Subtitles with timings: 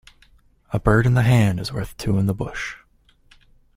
[0.73, 2.75] A bird in the hand is worth two in the bush.